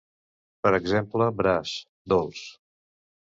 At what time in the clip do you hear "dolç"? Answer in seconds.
2.15-2.41